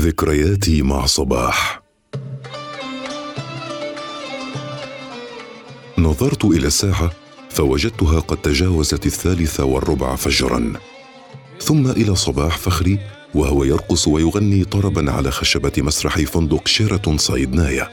ذكرياتي 0.00 0.82
مع 0.82 1.06
صباح. 1.06 1.82
نظرت 5.98 6.44
إلى 6.44 6.66
الساعة 6.66 7.10
فوجدتها 7.50 8.20
قد 8.20 8.36
تجاوزت 8.36 9.06
الثالثه 9.06 9.64
والربع 9.64 10.16
فجرا. 10.16 10.72
ثم 11.60 11.90
إلى 11.90 12.16
صباح 12.16 12.58
فخري 12.58 12.98
وهو 13.34 13.64
يرقص 13.64 14.08
ويغني 14.08 14.64
طربا 14.64 15.12
على 15.12 15.30
خشبة 15.30 15.72
مسرح 15.78 16.18
فندق 16.18 16.68
شيرة 16.68 17.16
صيدنايه 17.16 17.90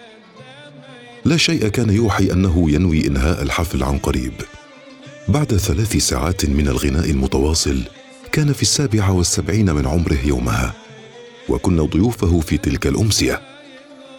لا 1.26 1.38
شيء 1.38 1.68
كان 1.68 1.89
يوحي 1.89 2.32
أنه 2.32 2.71
ينوي 2.71 3.08
إنهاء 3.08 3.42
الحفل 3.44 3.84
عن 3.84 3.98
قريب. 3.98 4.34
بعد 5.28 5.58
ثلاث 5.58 5.98
ساعات 5.98 6.46
من 6.46 6.68
الغناء 6.68 7.10
المتواصل 7.10 7.84
كان 8.32 8.54
في 8.54 8.62
السابعة 8.62 9.11
والسبعين 9.11 9.75
من 9.75 9.88
عمره 9.88 10.18
يومها. 10.25 10.86
وكنا 11.50 11.83
ضيوفه 11.83 12.39
في 12.39 12.57
تلك 12.57 12.87
الأمسية. 12.87 13.42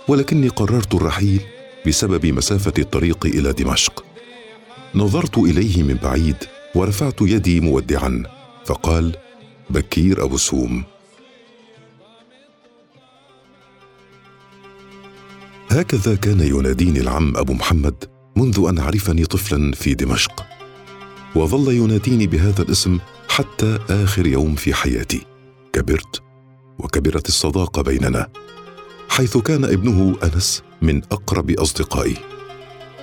ولكني 0.09 0.49
قررت 0.49 0.95
الرحيل 0.95 1.41
بسبب 1.87 2.27
مسافة 2.27 2.73
الطريق 2.79 3.27
إلى 3.27 3.53
دمشق. 3.53 4.05
نظرت 4.95 5.39
إليه 5.39 5.83
من 5.83 5.95
بعيد 5.95 6.37
ورفعت 6.75 7.21
يدي 7.21 7.61
مودعا 7.61 8.23
فقال 8.65 9.17
بكير 9.71 10.25
أبو 10.25 10.37
سوم. 10.37 10.85
هكذا 15.71 16.15
كان 16.15 16.41
يناديني 16.41 17.01
العم 17.01 17.37
أبو 17.37 17.53
محمد 17.53 18.05
منذ 18.37 18.67
أن 18.69 18.79
عرفني 18.79 19.25
طفلا 19.25 19.73
في 19.73 19.95
دمشق. 19.95 20.47
وظل 21.35 21.73
يناديني 21.73 22.27
بهذا 22.27 22.63
الاسم 22.63 22.99
حتى 23.29 23.79
آخر 23.91 24.27
يوم 24.27 24.55
في 24.55 24.75
حياتي. 24.75 25.27
كبرت 25.73 26.28
وكبرت 26.79 27.29
الصداقة 27.29 27.83
بيننا 27.83 28.29
حيث 29.09 29.39
كان 29.39 29.65
ابنه 29.65 30.17
أنس 30.23 30.63
من 30.83 31.03
أقرب 31.13 31.51
أصدقائي. 31.51 32.17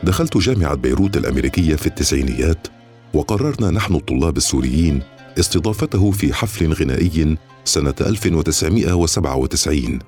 دخلت 0.03 0.37
جامعة 0.37 0.75
بيروت 0.75 1.17
الأمريكية 1.17 1.75
في 1.75 1.87
التسعينيات 1.87 2.67
وقررنا 3.13 3.71
نحن 3.71 3.95
الطلاب 3.95 4.37
السوريين 4.37 5.01
استضافته 5.39 6.11
في 6.11 6.33
حفل 6.33 6.73
غنائي 6.73 7.37
سنة 7.65 7.95
1997 8.01 9.99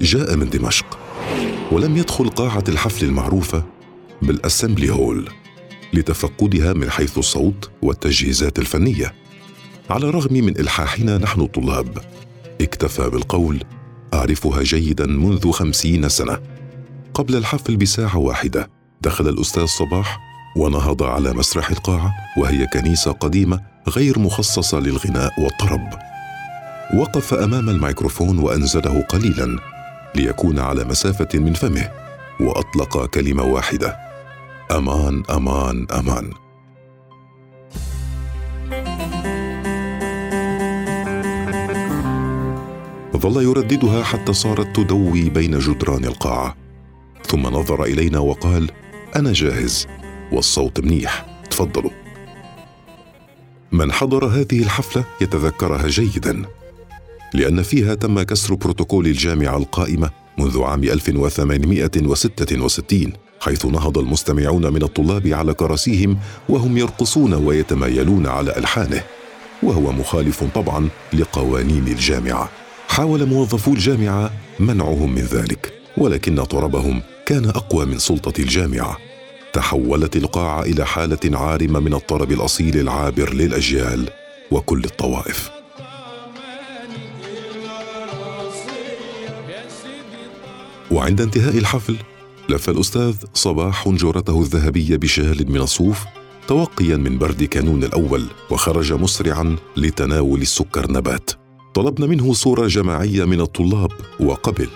جاء 0.00 0.36
من 0.36 0.50
دمشق 0.50 0.98
ولم 1.72 1.96
يدخل 1.96 2.28
قاعة 2.30 2.64
الحفل 2.68 3.04
المعروفة 3.04 3.64
بالأسمبلي 4.22 4.90
هول 4.90 5.28
لتفقدها 5.92 6.72
من 6.72 6.90
حيث 6.90 7.18
الصوت 7.18 7.70
والتجهيزات 7.82 8.58
الفنية. 8.58 9.14
على 9.90 10.08
الرغم 10.08 10.34
من 10.34 10.58
إلحاحنا 10.60 11.18
نحن 11.18 11.40
الطلاب 11.40 11.98
اكتفى 12.60 13.10
بالقول 13.10 13.64
أعرفها 14.14 14.62
جيدا 14.62 15.06
منذ 15.06 15.50
خمسين 15.50 16.08
سنة 16.08 16.38
قبل 17.14 17.36
الحفل 17.36 17.76
بساعة 17.76 18.18
واحدة 18.18 18.70
دخل 19.00 19.28
الأستاذ 19.28 19.64
صباح 19.64 20.18
ونهض 20.56 21.02
على 21.02 21.32
مسرح 21.32 21.70
القاعة 21.70 22.12
وهي 22.38 22.66
كنيسة 22.66 23.12
قديمة 23.12 23.60
غير 23.88 24.18
مخصصة 24.18 24.80
للغناء 24.80 25.40
والطرب. 25.40 25.88
وقف 26.94 27.34
أمام 27.34 27.68
الميكروفون 27.68 28.38
وأنزله 28.38 29.02
قليلا 29.02 29.58
ليكون 30.14 30.58
على 30.58 30.84
مسافة 30.84 31.28
من 31.38 31.52
فمه 31.54 31.90
وأطلق 32.40 33.06
كلمة 33.06 33.42
واحدة 33.42 33.96
أمان 34.70 35.22
أمان 35.30 35.86
أمان 35.92 36.30
ظل 43.24 43.42
يرددها 43.42 44.02
حتى 44.02 44.32
صارت 44.32 44.76
تدوي 44.76 45.30
بين 45.30 45.58
جدران 45.58 46.04
القاعه 46.04 46.56
ثم 47.26 47.42
نظر 47.42 47.84
إلينا 47.84 48.18
وقال 48.18 48.70
أنا 49.16 49.32
جاهز. 49.32 49.86
والصوت 50.32 50.80
منيح. 50.80 51.26
تفضلوا. 51.50 51.90
من 53.72 53.92
حضر 53.92 54.26
هذه 54.26 54.62
الحفلة 54.62 55.04
يتذكرها 55.20 55.88
جيدا 55.88 56.42
لأن 57.34 57.62
فيها 57.62 57.94
تم 57.94 58.22
كسر 58.22 58.54
بروتوكول 58.54 59.06
الجامعة 59.06 59.56
القائمة 59.56 60.10
منذ 60.38 60.62
عام 60.62 60.84
1866 60.84 63.12
حيث 63.40 63.66
نهض 63.66 63.98
المستمعون 63.98 64.72
من 64.72 64.82
الطلاب 64.82 65.26
على 65.26 65.54
كراسيهم 65.54 66.18
وهم 66.48 66.78
يرقصون 66.78 67.34
ويتمايلون 67.34 68.26
على 68.26 68.56
ألحانه 68.56 69.02
وهو 69.62 69.92
مخالف 69.92 70.44
طبعا 70.44 70.88
لقوانين 71.12 71.88
الجامعة. 71.88 72.63
حاول 72.94 73.26
موظفو 73.26 73.72
الجامعة 73.72 74.30
منعهم 74.60 75.14
من 75.14 75.22
ذلك 75.22 75.72
ولكن 75.96 76.44
طربهم 76.44 77.02
كان 77.26 77.44
أقوى 77.44 77.86
من 77.86 77.98
سلطة 77.98 78.40
الجامعة. 78.40 78.98
تحولت 79.52 80.16
القاعة 80.16 80.62
إلى 80.62 80.86
حالة 80.86 81.38
عارمة 81.38 81.80
من 81.80 81.94
الطرب 81.94 82.32
الأصيل 82.32 82.80
العابر 82.80 83.34
للأجيال 83.34 84.08
وكل 84.50 84.84
الطوائف. 84.84 85.50
وعند 90.90 91.20
انتهاء 91.20 91.58
الحفل 91.58 91.96
لف 92.48 92.70
الأستاذ 92.70 93.14
صباح 93.34 93.84
حنجرته 93.84 94.40
الذهبية 94.40 94.96
بشال 94.96 95.52
من 95.52 95.60
الصوف 95.60 96.04
توقيا 96.48 96.96
من 96.96 97.18
برد 97.18 97.44
كانون 97.44 97.84
الأول 97.84 98.26
وخرج 98.50 98.92
مسرعا 98.92 99.56
لتناول 99.76 100.42
السكر 100.42 100.92
نبات. 100.92 101.43
طلبنا 101.74 102.06
منه 102.06 102.32
صورة 102.32 102.66
جماعية 102.66 103.24
من 103.24 103.40
الطلاب 103.40 103.92
وقبل 104.20 104.68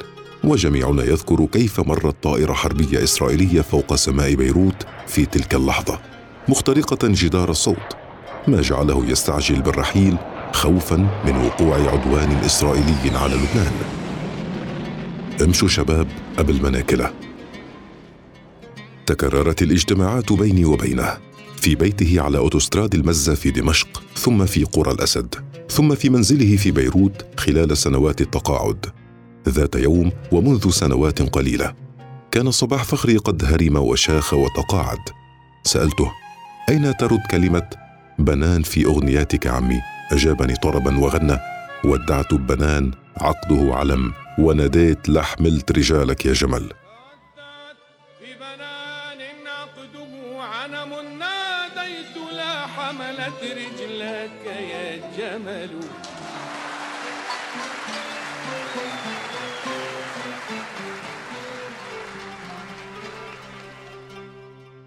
وجميعنا 0.44 1.04
يذكر 1.04 1.46
كيف 1.46 1.80
مرت 1.80 2.22
طائره 2.22 2.52
حربية 2.52 3.04
إسرائيلية 3.04 3.60
فوق 3.60 3.94
سماء 3.94 4.34
بيروت 4.34 4.86
في 5.06 5.26
تلك 5.26 5.54
اللحظة 5.54 6.00
مخترقة 6.48 6.98
جدار 7.02 7.50
الصوت 7.50 7.96
ما 8.48 8.60
جعله 8.60 9.06
يستعجل 9.06 9.62
بالرحيل 9.62 10.16
خوفا 10.52 10.96
من 10.96 11.36
وقوع 11.36 11.76
عدوان 11.76 12.30
إسرائيلي 12.30 13.10
على 13.14 13.34
لبنان. 13.34 13.72
امشوا 15.42 15.68
شباب 15.68 16.06
قبل 16.38 16.62
ما 16.62 16.70
ناكله 16.70 17.12
تكررت 19.06 19.62
الاجتماعات 19.62 20.32
بيني 20.32 20.64
وبينه 20.64 21.18
في 21.56 21.74
بيته 21.74 22.20
على 22.20 22.38
أوتوستراد 22.38 22.94
المزة 22.94 23.34
في 23.34 23.50
دمشق 23.50 24.02
ثم 24.16 24.46
في 24.46 24.64
قرى 24.64 24.90
الأسد. 24.90 25.47
ثم 25.70 25.94
في 25.94 26.10
منزله 26.10 26.56
في 26.56 26.70
بيروت 26.70 27.26
خلال 27.36 27.76
سنوات 27.76 28.20
التقاعد. 28.20 28.86
ذات 29.48 29.74
يوم 29.74 30.12
ومنذ 30.32 30.70
سنوات 30.70 31.22
قليلة 31.22 31.74
كان 32.30 32.50
صباح 32.50 32.84
فخري 32.84 33.16
قد 33.16 33.44
هرم 33.44 33.76
وشاخ 33.76 34.34
وتقاعد. 34.34 34.98
سألته 35.64 36.12
أين 36.68 36.96
ترد 36.96 37.20
كلمة 37.30 37.70
بنان 38.18 38.62
في 38.62 38.84
أغنياتك 38.84 39.46
عمي 39.46 39.80
أجابني 40.12 40.54
طربا 40.56 40.98
وغنى 40.98 41.38
ودعت 41.84 42.34
بنان 42.34 42.90
عقده 43.16 43.74
علم 43.74 44.12
وناديت 44.38 45.08
لحملت 45.08 45.72
رجالك 45.72 46.26
يا 46.26 46.32
جمل. 46.32 46.72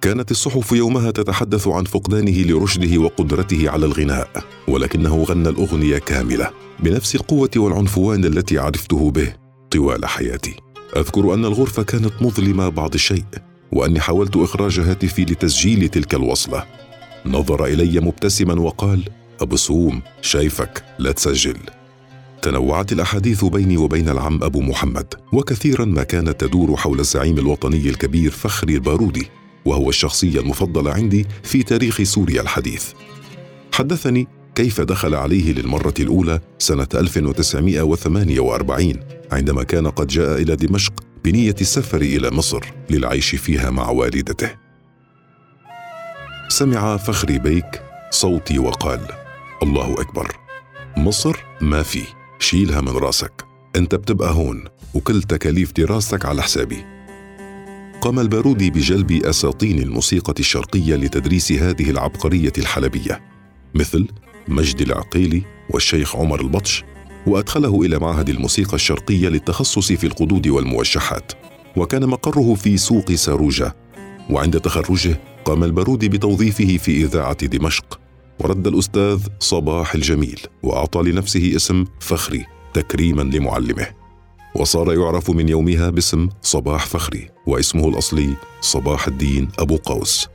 كانت 0.02 0.32
الصحف 0.32 0.72
يومها 0.72 1.12
تتحدث 1.12 1.68
عن 1.68 1.84
فقدانه 1.84 2.42
لرشده 2.42 2.98
وقدرته 2.98 3.70
على 3.70 3.86
الغناء 3.86 4.30
ولكنه 4.68 5.24
غنى 5.24 5.50
الأغنية 5.50 5.98
كاملة 5.98 6.50
بنفس 6.80 7.16
القوة 7.16 7.50
والعنفوان 7.58 8.26
التي 8.26 8.58
عرفته 8.58 9.12
به 9.12 9.34
طوال 9.72 10.06
حياتي. 10.06 10.56
أذكر 10.98 11.34
أن 11.34 11.46
الغرفة 11.46 11.84
كانت 11.84 12.12
مظلمة 12.22 12.70
بعض 12.70 12.94
الشيء 12.94 13.26
وأني 13.72 14.00
حاولت 14.00 14.38
إخراج 14.38 14.80
هاتفي 14.80 15.22
لتسجيل 15.22 15.90
تلك 15.90 16.16
الوصلة. 16.16 16.64
نظر 17.26 17.66
إلي 17.66 18.00
مبتسما 18.00 18.54
وقال 18.54 19.04
ابو 19.42 19.56
سوم 19.56 20.02
شايفك 20.22 20.84
لا 21.00 21.12
تسجل. 21.12 21.58
تنوعت 22.42 22.92
الأحاديث 22.92 23.46
بيني 23.46 23.78
وبين 23.78 24.10
العم 24.10 24.44
أبو 24.44 24.62
محمد 24.62 25.14
وكثيرا 25.34 25.86
ما 25.86 26.04
كانت 26.04 26.42
تدور 26.42 26.76
حول 26.76 27.00
الزعيم 27.00 27.38
الوطني 27.38 27.90
الكبير 27.90 28.32
فخري 28.32 28.76
البارودي. 28.76 29.41
وهو 29.66 29.90
الشخصية 29.90 30.40
المفضلة 30.40 30.92
عندي 30.92 31.28
في 31.44 31.64
تاريخ 31.64 32.02
سوريا 32.02 32.42
الحديث. 32.42 32.92
حدثني 33.74 34.28
كيف 34.56 34.82
دخل 34.82 35.16
عليه 35.16 35.54
للمرة 35.54 35.94
الأولى 36.00 36.40
سنة 36.60 36.88
1948 36.94 38.94
عندما 39.32 39.64
كان 39.64 39.88
قد 39.88 40.08
جاء 40.08 40.42
إلى 40.42 40.56
دمشق 40.56 40.94
بنية 41.24 41.56
السفر 41.62 42.02
إلى 42.02 42.32
مصر 42.32 42.66
للعيش 42.90 43.36
فيها 43.36 43.70
مع 43.70 43.90
والدته. 43.90 44.50
سمع 46.50 46.98
فخري 46.98 47.40
بيك 47.40 47.82
صوتي 48.12 48.60
وقال: 48.60 49.02
الله 49.64 50.02
أكبر، 50.02 50.36
مصر 50.98 51.38
ما 51.62 51.84
في، 51.84 52.02
شيلها 52.40 52.82
من 52.82 52.98
رأسك، 52.98 53.46
أنت 53.76 53.96
بتبقى 53.96 54.34
هون 54.34 54.64
وكل 54.94 55.24
تكاليف 55.24 55.72
دراستك 55.72 56.26
على 56.26 56.44
حسابي. 56.44 56.86
قام 58.02 58.20
البارودي 58.20 58.70
بجلب 58.70 59.12
أساطين 59.12 59.80
الموسيقى 59.80 60.34
الشرقية 60.40 60.96
لتدريس 60.96 61.52
هذه 61.52 61.90
العبقرية 61.90 62.54
الحلبية 62.58 63.22
مثل 63.76 64.08
مجد 64.48 64.82
العقيلي 64.82 65.42
والشيخ 65.70 66.16
عمر 66.16 66.42
البطش 66.42 66.84
وأدخله 67.28 67.82
إلى 67.82 68.00
معهد 68.00 68.30
الموسيقى 68.30 68.74
الشرقية 68.74 69.30
للتخصص 69.30 69.92
في 69.92 70.08
القدود 70.08 70.48
والموشحات 70.48 71.32
وكان 71.78 72.06
مقره 72.10 72.54
في 72.56 72.78
سوق 72.78 73.12
ساروجة 73.12 73.76
وعند 74.30 74.60
تخرجه 74.60 75.20
قام 75.46 75.64
البارودي 75.64 76.10
بتوظيفه 76.10 76.78
في 76.78 77.04
إذاعة 77.06 77.46
دمشق 77.46 78.00
ورد 78.40 78.68
الأستاذ 78.68 79.20
صباح 79.40 79.96
الجميل 79.96 80.40
وأعطى 80.64 81.02
لنفسه 81.02 81.56
اسم 81.56 81.86
فخري 82.00 82.46
تكريما 82.74 83.22
لمعلمه. 83.22 84.01
وصار 84.56 84.94
يعرف 84.94 85.30
من 85.30 85.50
يومها 85.50 85.90
باسم 85.90 86.30
صباح 86.42 86.86
فخري 86.86 87.30
واسمه 87.48 87.88
الأصلي 87.88 88.34
صباح 88.62 89.08
الدين 89.08 89.50
أبو 89.60 89.78
قوس. 89.78 90.28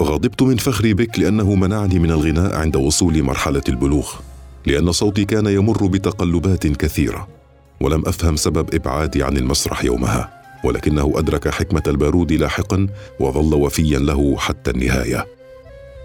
غضبت 0.00 0.42
من 0.42 0.56
فخري 0.56 0.94
بك 0.94 1.18
لأنه 1.18 1.54
منعني 1.54 1.98
من 1.98 2.10
الغناء 2.10 2.54
عند 2.54 2.76
وصول 2.76 3.22
مرحلة 3.22 3.62
البلوغ 3.68 4.12
لأن 4.66 4.92
صوتي 4.92 5.24
كان 5.24 5.46
يمر 5.46 5.86
بتقلبات 5.86 6.66
كثيرة 6.66 7.28
ولم 7.80 8.02
أفهم 8.06 8.36
سبب 8.36 8.74
إبعادي 8.74 9.22
عن 9.22 9.36
المسرح 9.36 9.84
يومها 9.84 10.42
ولكنه 10.64 11.12
أدرك 11.16 11.48
حكمة 11.48 11.82
البارود 11.86 12.32
لاحقا 12.32 12.86
وظل 13.20 13.54
وفيا 13.54 13.98
له 13.98 14.36
حتى 14.38 14.70
النهاية. 14.70 15.26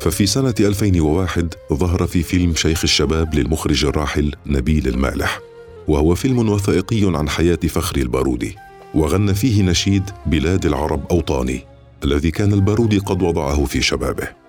ففي 0.01 0.25
سنة 0.25 0.55
2001 0.59 1.53
ظهر 1.73 2.07
في 2.07 2.23
فيلم 2.23 2.55
شيخ 2.55 2.83
الشباب 2.83 3.35
للمخرج 3.35 3.85
الراحل 3.85 4.31
نبيل 4.45 4.88
المالح. 4.88 5.39
وهو 5.87 6.15
فيلم 6.15 6.49
وثائقي 6.49 7.17
عن 7.17 7.29
حياة 7.29 7.55
فخري 7.55 8.01
البارودي 8.01 8.55
وغنى 8.95 9.33
فيه 9.33 9.63
نشيد 9.63 10.03
بلاد 10.25 10.65
العرب 10.65 11.05
أوطاني 11.11 11.61
الذي 12.03 12.31
كان 12.31 12.53
البارودي 12.53 12.97
قد 12.97 13.21
وضعه 13.21 13.65
في 13.65 13.81
شبابه. 13.81 14.40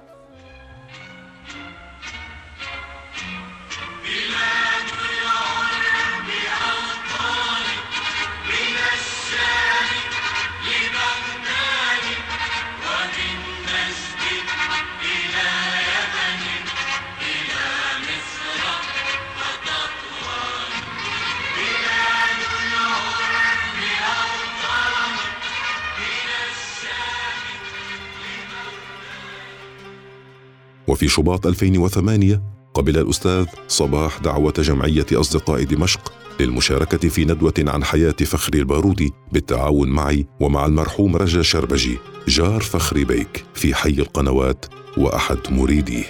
وفي 31.03 31.09
شباط 31.09 31.47
2008 31.47 32.43
قبل 32.75 32.99
الأستاذ 32.99 33.47
صباح 33.69 34.19
دعوة 34.19 34.53
جمعية 34.59 35.07
أصدقاء 35.13 35.65
دمشق 35.65 36.13
للمشاركة 36.41 37.09
في 37.09 37.25
ندوة 37.25 37.55
عن 37.59 37.85
حياة 37.85 38.13
فخري 38.13 38.59
البارودي 38.59 39.13
بالتعاون 39.33 39.89
معي 39.89 40.27
ومع 40.41 40.67
المرحوم 40.67 41.17
رجا 41.17 41.43
شربجي 41.43 41.99
جار 42.29 42.61
فخري 42.61 43.05
بيك 43.05 43.45
في 43.55 43.75
حي 43.75 43.91
القنوات 43.91 44.67
وأحد 44.97 45.39
مريديه. 45.51 46.05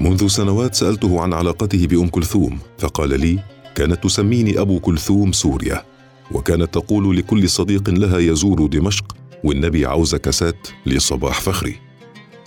منذ 0.00 0.26
سنوات 0.26 0.74
سألته 0.74 1.20
عن 1.20 1.32
علاقته 1.32 1.86
بأم 1.86 2.08
كلثوم 2.08 2.58
فقال 2.78 3.20
لي 3.20 3.38
كانت 3.74 4.04
تسميني 4.04 4.60
أبو 4.60 4.80
كلثوم 4.80 5.32
سوريا 5.32 5.84
وكانت 6.32 6.74
تقول 6.74 7.16
لكل 7.16 7.48
صديق 7.48 7.90
لها 7.90 8.18
يزور 8.18 8.66
دمشق 8.66 9.16
والنبي 9.44 9.86
عاوز 9.86 10.14
كاسات 10.14 10.68
لصباح 10.86 11.40
فخري. 11.40 11.87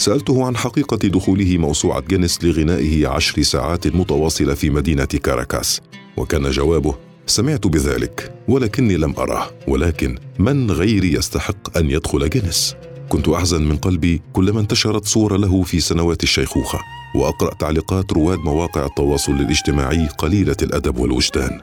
سألته 0.01 0.45
عن 0.45 0.57
حقيقة 0.57 0.97
دخوله 0.97 1.57
موسوعة 1.57 2.01
جينيس 2.01 2.43
لغنائه 2.43 3.07
عشر 3.07 3.41
ساعات 3.41 3.87
متواصلة 3.87 4.53
في 4.53 4.69
مدينة 4.69 5.05
كاراكاس. 5.05 5.81
وكان 6.17 6.49
جوابه 6.51 6.95
سمعت 7.25 7.67
بذلك 7.67 8.33
ولكني 8.47 8.97
لم 8.97 9.15
أراه 9.17 9.47
ولكن 9.67 10.17
من 10.39 10.71
غيري 10.71 11.13
يستحق 11.13 11.77
أن 11.77 11.91
يدخل 11.91 12.29
جينيس 12.29 12.75
كنت 13.09 13.29
أحزن 13.29 13.61
من 13.61 13.77
قلبي 13.77 14.21
كلما 14.33 14.59
انتشرت 14.59 15.05
صورة 15.05 15.37
له 15.37 15.61
في 15.61 15.79
سنوات 15.79 16.23
الشيخوخة 16.23 16.79
وأقرأ 17.15 17.53
تعليقات 17.53 18.13
رواد 18.13 18.39
مواقع 18.39 18.85
التواصل 18.85 19.33
الاجتماعي 19.33 20.07
قليلة 20.07 20.57
الأدب 20.61 20.97
والوجدان. 20.97 21.59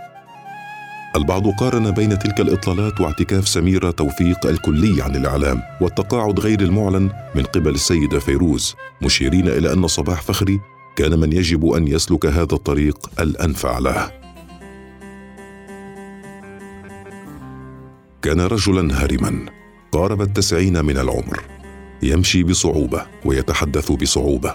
البعض 1.16 1.48
قارن 1.48 1.90
بين 1.90 2.18
تلك 2.18 2.40
الإطلالات 2.40 3.00
واعتكاف 3.00 3.48
سميره 3.48 3.90
توفيق 3.90 4.46
الكلي 4.46 5.02
عن 5.02 5.16
الإعلام 5.16 5.62
والتقاعد 5.80 6.40
غير 6.40 6.60
المعلن 6.60 7.10
من 7.34 7.42
قبل 7.42 7.74
السيده 7.74 8.18
فيروز 8.18 8.74
مشيرين 9.02 9.48
إلى 9.48 9.72
أن 9.72 9.86
صباح 9.86 10.22
فخري 10.22 10.60
كان 10.96 11.18
من 11.18 11.32
يجب 11.32 11.66
أن 11.66 11.88
يسلك 11.88 12.26
هذا 12.26 12.54
الطريق 12.54 13.10
الأنفع 13.20 13.78
له. 13.78 14.10
كان 18.22 18.40
رجلا 18.40 19.04
هرما 19.04 19.46
قارب 19.92 20.22
التسعين 20.22 20.84
من 20.84 20.98
العمر 20.98 21.40
يمشي 22.02 22.42
بصعوبة 22.42 23.06
ويتحدث 23.24 23.92
بصعوبة 23.92 24.54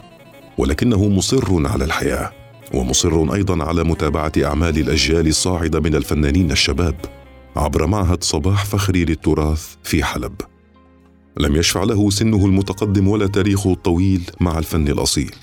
ولكنه 0.57 1.07
مصر 1.09 1.67
على 1.67 1.85
الحياة. 1.85 2.42
ومصر 2.73 3.33
أيضا 3.33 3.63
على 3.63 3.83
متابعة 3.83 4.31
أعمال 4.37 4.77
الأجيال 4.77 5.27
الصاعدة 5.27 5.79
من 5.79 5.95
الفنانين 5.95 6.51
الشباب 6.51 6.95
عبر 7.55 7.87
معهد 7.87 8.23
صباح 8.23 8.65
فخري 8.65 9.05
للتراث 9.05 9.75
في 9.83 10.03
حلب. 10.03 10.33
لم 11.37 11.55
يشفع 11.55 11.83
له 11.83 12.09
سنه 12.09 12.45
المتقدم 12.45 13.07
ولا 13.07 13.27
تاريخه 13.27 13.71
الطويل 13.71 14.21
مع 14.39 14.57
الفن 14.57 14.87
الأصيل 14.87 15.35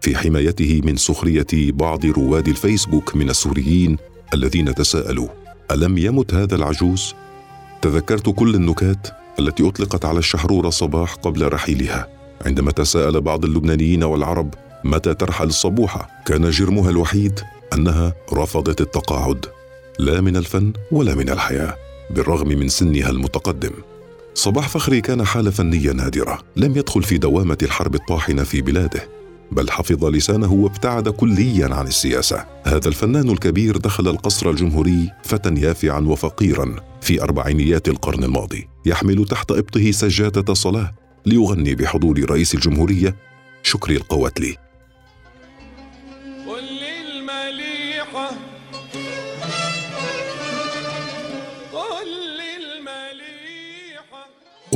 في 0.00 0.16
حمايته 0.16 0.80
من 0.84 0.96
سخرية 0.96 1.46
بعض 1.52 2.06
رواد 2.06 2.48
الفيسبوك 2.48 3.16
من 3.16 3.30
السوريين 3.30 3.96
الذين 4.34 4.74
تساءلوا 4.74 5.28
ألم 5.70 5.98
يمت 5.98 6.34
هذا 6.34 6.56
العجوز؟ 6.56 7.14
تذكرت 7.82 8.28
كل 8.28 8.54
النكات 8.54 9.08
التي 9.38 9.68
أطلقت 9.68 10.04
على 10.04 10.18
الشحروره 10.18 10.70
صباح 10.70 11.14
قبل 11.14 11.52
رحيلها 11.52 12.08
عندما 12.46 12.70
تساءل 12.70 13.20
بعض 13.20 13.44
اللبنانيين 13.44 14.04
والعرب 14.04 14.54
متى 14.84 15.14
ترحل 15.14 15.46
الصبوحة؟ 15.46 16.10
كان 16.26 16.50
جرمها 16.50 16.90
الوحيد 16.90 17.40
أنها 17.74 18.14
رفضت 18.32 18.80
التقاعد. 18.80 19.46
لا 19.98 20.20
من 20.20 20.36
الفن 20.36 20.72
ولا 20.92 21.14
من 21.14 21.30
الحياة 21.30 21.76
بالرغم 22.10 22.48
من 22.48 22.68
سنها 22.68 23.10
المتقدم. 23.10 23.72
صباح 24.34 24.68
فخري 24.68 25.00
كان 25.00 25.24
حاله 25.24 25.50
فنية 25.50 25.92
نادرة. 25.92 26.38
لم 26.56 26.76
يدخل 26.76 27.02
في 27.02 27.18
دوامة 27.18 27.58
الحرب 27.62 27.94
الطاحنة 27.94 28.42
في 28.42 28.62
بلاده 28.62 29.08
بل 29.52 29.70
حفظ 29.70 30.04
لسانه 30.04 30.52
وابتعد 30.52 31.08
كليا 31.08 31.74
عن 31.74 31.86
السياسة. 31.86 32.46
هذا 32.64 32.88
الفنان 32.88 33.30
الكبير 33.30 33.76
دخل 33.76 34.08
القصر 34.08 34.50
الجمهوري 34.50 35.10
فتى 35.22 35.54
يافعا 35.60 36.00
وفقيرا 36.00 36.76
في 37.00 37.22
أربعينيات 37.22 37.88
القرن 37.88 38.24
الماضي. 38.24 38.68
يحمل 38.86 39.24
تحت 39.24 39.50
إبطه 39.50 39.90
سجادة 39.90 40.54
صلاة 40.54 40.94
ليغني 41.26 41.74
بحضور 41.74 42.30
رئيس 42.30 42.54
الجمهورية. 42.54 43.16
شكري 43.62 43.96
القواتلي. 43.96 44.63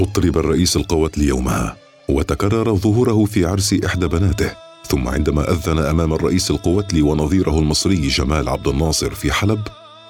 أطرب 0.08 0.38
الرئيس 0.38 0.76
القوات 0.76 1.18
ليومها 1.18 1.76
وتكرر 2.08 2.76
ظهوره 2.76 3.24
في 3.24 3.44
عرس 3.44 3.72
إحدى 3.84 4.08
بناته. 4.08 4.50
ثم 4.86 5.08
عندما 5.08 5.52
أذن 5.52 5.78
أمام 5.78 6.12
الرئيس 6.12 6.50
القواتلي 6.50 7.02
ونظيره 7.02 7.58
المصري 7.58 8.08
جمال 8.08 8.48
عبد 8.48 8.68
الناصر 8.68 9.14
في 9.14 9.32
حلب 9.32 9.60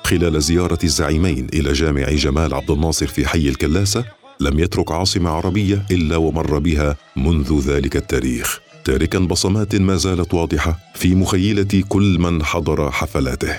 خلال 0.04 0.42
زيارة 0.42 0.78
الزعيمين 0.84 1.46
إلى 1.54 1.72
جامع 1.72 2.10
جمال 2.10 2.54
عبد 2.54 2.70
الناصر 2.70 3.06
في 3.06 3.26
حي 3.28 3.48
الكلاسة 3.48 4.04
لم 4.40 4.58
يترك 4.58 4.92
عاصمة 4.92 5.30
عربية 5.30 5.86
إلا 5.90 6.16
ومر 6.16 6.58
بها 6.58 6.96
منذ 7.16 7.60
ذلك 7.60 7.96
التاريخ. 7.96 8.60
تاركا 8.84 9.18
بصمات 9.18 9.74
ما 9.76 9.96
زالت 9.96 10.34
واضحة 10.34 10.78
في 10.94 11.14
مخيلة 11.14 11.82
كل 11.88 12.18
من 12.18 12.44
حضر 12.44 12.90
حفلاته. 12.90 13.54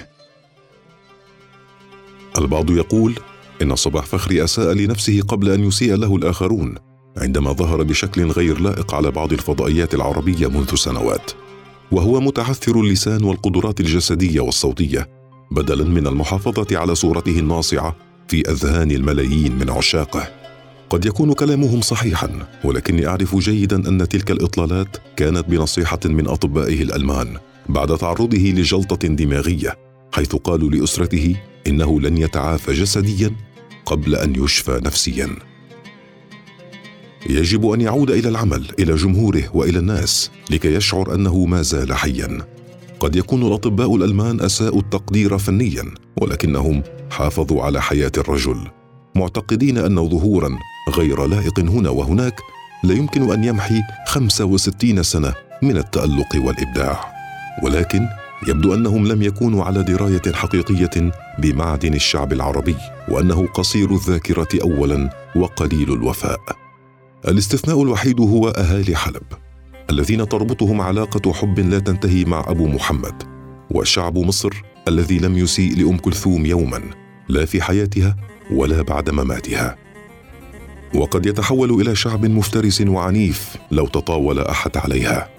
البعض 2.37 2.69
يقول 2.71 3.19
إن 3.61 3.75
صباح 3.75 4.05
فخري 4.05 4.43
أساء 4.43 4.73
لنفسه 4.73 5.21
قبل 5.21 5.49
أن 5.49 5.63
يسيء 5.63 5.95
له 5.95 6.15
الآخرون 6.15 6.75
عندما 7.17 7.51
ظهر 7.51 7.83
بشكل 7.83 8.25
غير 8.25 8.59
لائق 8.59 8.93
على 8.93 9.11
بعض 9.11 9.33
الفضائيات 9.33 9.93
العربية 9.93 10.47
منذ 10.47 10.75
سنوات. 10.75 11.31
وهو 11.91 12.19
متعثر 12.19 12.81
اللسان 12.81 13.23
والقدرات 13.23 13.79
الجسدية 13.79 14.39
والصوتية 14.41 15.09
بدلا 15.51 15.83
من 15.85 16.07
المحافظة 16.07 16.77
على 16.77 16.95
صورته 16.95 17.39
الناصعة 17.39 17.95
في 18.27 18.51
أذهان 18.51 18.91
الملايين 18.91 19.59
من 19.59 19.69
عشاقه. 19.69 20.27
قد 20.89 21.05
يكون 21.05 21.33
كلامهم 21.33 21.81
صحيحا 21.81 22.29
ولكني 22.63 23.07
أعرف 23.07 23.35
جيدا 23.35 23.89
أن 23.89 24.07
تلك 24.07 24.31
الإطلالات 24.31 24.97
كانت 25.15 25.49
بنصيحة 25.49 25.99
من 26.05 26.27
أطبائه 26.27 26.83
الألمان 26.83 27.37
بعد 27.69 27.97
تعرضه 27.97 28.37
لجلطة 28.37 29.07
دماغية 29.07 29.77
حيث 30.11 30.35
قالوا 30.35 30.69
لأسرته 30.69 31.35
إنه 31.67 32.01
لن 32.01 32.17
يتعافى 32.17 32.73
جسديا 32.73 33.31
قبل 33.89 34.15
أن 34.15 34.43
يشفى 34.43 34.79
نفسيا. 34.83 35.29
يجب 37.29 37.69
أن 37.69 37.81
يعود 37.81 38.11
إلى 38.11 38.29
العمل 38.29 38.65
إلى 38.79 38.95
جمهوره 38.95 39.43
وإلى 39.53 39.79
الناس 39.79 40.31
لكي 40.51 40.73
يشعر 40.73 41.15
أنه 41.15 41.45
ما 41.45 41.61
زال 41.61 41.93
حيا. 41.93 42.37
قد 42.99 43.15
يكون 43.15 43.47
الأطباء 43.47 43.95
الألمان 43.95 44.41
أساءوا 44.41 44.79
التقدير 44.79 45.37
فنيا 45.37 45.83
ولكنهم 46.21 46.83
حافظوا 47.11 47.63
على 47.63 47.81
حياة 47.81 48.11
الرجل. 48.17 48.67
معتقدين 49.15 49.77
أن 49.77 50.09
ظهورا 50.09 50.57
غير 50.89 51.25
لائق 51.25 51.59
هنا 51.59 51.89
وهناك 51.89 52.39
لا 52.83 52.93
يمكن 52.93 53.31
أن 53.31 53.43
يمحي 53.43 53.81
65 54.07 55.03
سنة 55.03 55.33
من 55.61 55.77
التألق 55.77 56.35
والإبداع. 56.35 57.05
ولكن 57.63 58.07
يبدو 58.47 58.73
أنهم 58.73 59.07
لم 59.07 59.21
يكونوا 59.21 59.63
على 59.63 59.83
دراية 59.83 60.33
حقيقية 60.33 61.11
بمعدن 61.41 61.93
الشعب 61.93 62.33
العربي 62.33 62.75
وأنه 63.09 63.47
قصير 63.47 63.91
الذاكرة 63.91 64.47
اولا 64.61 65.09
وقليل 65.35 65.93
الوفاء. 65.93 66.39
الاستثناء 67.27 67.83
الوحيد 67.83 68.21
هو 68.21 68.47
أهالي 68.49 68.95
حلب 68.95 69.23
الذين 69.89 70.29
تربطهم 70.29 70.81
علاقة 70.81 71.33
حب 71.33 71.59
لا 71.59 71.79
تنتهي 71.79 72.25
مع 72.25 72.45
أبو 72.47 72.67
محمد 72.67 73.23
وشعب 73.71 74.17
مصر 74.17 74.49
الذي 74.87 75.19
لم 75.19 75.37
يسيء 75.37 75.77
لأم 75.77 75.97
كلثوم 75.97 76.45
يوما 76.45 76.81
لا 77.29 77.45
في 77.45 77.61
حياتها 77.61 78.15
ولا 78.51 78.81
بعد 78.81 79.09
مماتها. 79.09 79.75
وقد 80.95 81.25
يتحول 81.25 81.81
إلى 81.81 81.95
شعب 81.95 82.25
مفترس 82.25 82.81
وعنيف 82.81 83.55
لو 83.71 83.87
تطاول 83.87 84.39
أحد 84.39 84.77
عليها. 84.77 85.29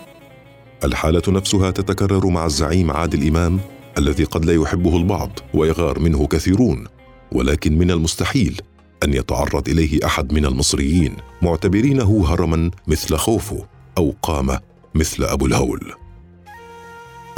الحالة 0.85 1.23
نفسها 1.29 1.71
تتكرر 1.71 2.27
مع 2.27 2.47
الزعيم 2.47 2.91
عادل 2.91 3.27
إمام 3.29 3.61
الذي 3.99 4.25
قد 4.25 4.45
لا 4.45 4.55
يحبه 4.55 4.97
البعض 4.97 5.39
ويغار 5.55 5.99
منه 5.99 6.27
كثيرون 6.27 6.85
ولكن 7.33 7.79
من 7.79 7.91
المستحيل 7.91 8.61
أن 9.05 9.15
يتعرض 9.15 9.69
إليه 9.69 10.07
أحد 10.07 10.33
من 10.33 10.45
المصريين 10.45 11.17
معتبرينه 11.43 12.25
هرما 12.29 12.71
مثل 12.87 13.17
خوفو 13.17 13.63
أو 13.99 14.15
قامه 14.23 14.61
مثل 14.95 15.25
أبو 15.25 15.47
الهول. 15.47 15.93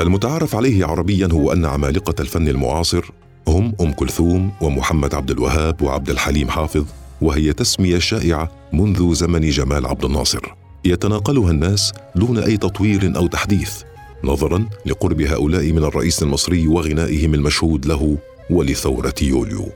المتعارف 0.00 0.56
عليه 0.56 0.86
عربيا 0.86 1.28
هو 1.32 1.52
أن 1.52 1.64
عمالقة 1.64 2.14
الفن 2.20 2.48
المعاصر 2.48 3.10
هم 3.48 3.74
أم 3.80 3.92
كلثوم 3.92 4.52
ومحمد 4.60 5.14
عبد 5.14 5.30
الوهاب 5.30 5.82
وعبد 5.82 6.10
الحليم 6.10 6.48
حافظ 6.48 6.84
وهي 7.20 7.52
تسمية 7.52 7.98
شائعة 7.98 8.50
منذ 8.72 9.14
زمن 9.14 9.50
جمال 9.50 9.86
عبد 9.86 10.04
الناصر. 10.04 10.54
يتناقلها 10.84 11.50
الناس 11.50 11.92
دون 12.16 12.38
أي 12.38 12.56
تطوير 12.56 13.12
أو 13.16 13.26
تحديث. 13.26 13.82
نظرا 14.24 14.68
لقرب 14.86 15.20
هؤلاء 15.20 15.72
من 15.72 15.84
الرئيس 15.84 16.22
المصري 16.22 16.68
وغنائهم 16.68 17.34
المشهود 17.34 17.86
له 17.86 18.18
ولثورة 18.50 19.14
يوليو. 19.22 19.68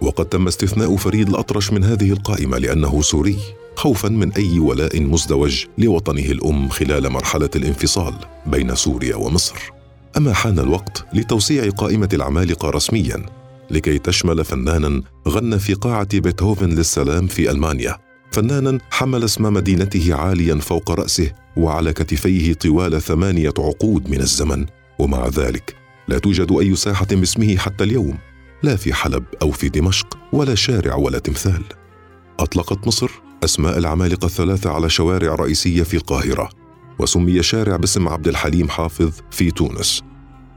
وقد 0.00 0.26
تم 0.26 0.46
استثناء 0.46 0.96
فريد 0.96 1.28
الأطرش 1.28 1.72
من 1.72 1.84
هذه 1.84 2.12
القائمة 2.12 2.58
لأنه 2.58 3.02
سوري 3.02 3.38
خوفا 3.76 4.08
من 4.08 4.32
أي 4.32 4.58
ولاء 4.58 5.00
مزدوج 5.00 5.64
لوطنه 5.78 6.24
الأم 6.24 6.68
خلال 6.68 7.10
مرحلة 7.10 7.50
الانفصال 7.56 8.14
بين 8.46 8.74
سوريا 8.74 9.16
ومصر. 9.16 9.54
أما 10.16 10.32
حان 10.32 10.58
الوقت 10.58 11.04
لتوسيع 11.12 11.70
قائمة 11.70 12.08
العمالقة 12.12 12.70
رسميا 12.70 13.26
لكي 13.70 13.98
تشمل 13.98 14.44
فنانا 14.44 15.02
غنى 15.28 15.58
في 15.58 15.74
قاعة 15.74 16.20
بيتهوفن 16.20 16.68
للسلام 16.68 17.26
في 17.26 17.50
ألمانيا. 17.50 18.07
فنانا 18.32 18.78
حمل 18.90 19.24
اسم 19.24 19.52
مدينته 19.52 20.14
عاليا 20.14 20.54
فوق 20.54 20.90
رأسه 20.90 21.32
وعلى 21.56 21.92
كتفيه 21.92 22.52
طوال 22.52 23.02
ثمانية 23.02 23.54
عقود 23.58 24.10
من 24.10 24.20
الزمن. 24.20 24.66
ومع 24.98 25.28
ذلك 25.28 25.76
لا 26.08 26.18
توجد 26.18 26.52
أي 26.52 26.76
ساحة 26.76 27.06
باسمه 27.10 27.56
حتى 27.56 27.84
اليوم 27.84 28.18
لا 28.62 28.76
في 28.76 28.94
حلب 28.94 29.24
أو 29.42 29.50
في 29.50 29.68
دمشق 29.68 30.18
ولا 30.32 30.54
شارع 30.54 30.94
ولا 30.94 31.18
تمثال. 31.18 31.62
أطلقت 32.40 32.86
مصر 32.86 33.10
أسماء 33.44 33.78
العمالقة 33.78 34.26
الثلاثة 34.26 34.70
على 34.70 34.90
شوارع 34.90 35.34
رئيسية 35.34 35.82
في 35.82 35.96
القاهرة 35.96 36.48
وسمي 36.98 37.42
شارع 37.42 37.76
باسم 37.76 38.08
عبد 38.08 38.28
الحليم 38.28 38.68
حافظ 38.68 39.12
في 39.30 39.50
تونس. 39.50 40.02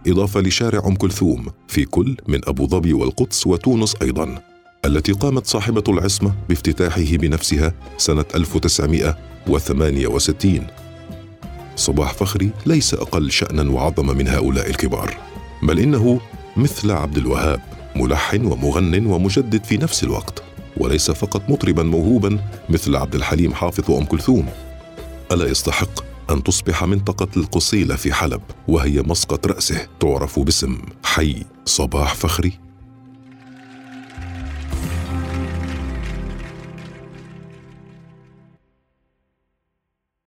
إضافة 0.08 0.40
لشارع 0.40 0.88
أم 0.88 0.96
كلثوم 0.96 1.48
في 1.68 1.86
كل 1.86 2.18
من 2.28 2.42
أبو 2.48 2.68
ظبي 2.68 2.94
والقدس 2.94 3.48
وتونس 3.48 3.96
أيضا. 4.02 4.51
التي 4.86 5.12
قامت 5.12 5.48
صاحبة 5.48 5.84
العصمة 5.90 6.34
بافتتاحه 6.50 7.02
بنفسها 7.02 7.74
سنة 7.98 8.26
1968 8.36 10.68
صباح 11.76 12.14
فخري 12.14 12.50
ليس 12.66 12.94
أقل 12.94 13.32
شأنا 13.32 13.72
وعظمه 13.72 14.14
من 14.14 14.28
هؤلاء 14.28 14.70
الكبار 14.70 15.18
بل 15.64 15.80
إنه 15.80 16.22
مثل 16.58 16.92
عبد 16.92 17.18
الوهاب 17.18 17.62
ملحن 17.96 18.46
ومغن 18.46 19.06
ومجدد 19.06 19.64
في 19.64 19.78
نفس 19.78 20.04
الوقت 20.04 20.44
وليس 20.78 21.12
فقط 21.12 21.42
مطربا 21.50 21.84
موهوبا 21.84 22.40
مثل 22.70 22.96
عبد 22.96 23.16
الحليم 23.16 23.54
حافظ 23.54 23.92
وام 23.92 24.06
كلثوم. 24.06 24.50
ألا 25.32 25.48
يستحق 25.48 26.04
أن 26.32 26.44
تصبح 26.44 26.84
منطقة 26.84 27.28
القصيلة 27.38 27.96
في 27.96 28.14
حلب 28.14 28.42
وهي 28.68 29.02
مسقط 29.02 29.48
رأسه 29.48 29.88
تعرف 30.00 30.40
باسم 30.40 30.78
حي. 31.04 31.44
صباح 31.66 32.16
فخري. 32.16 32.71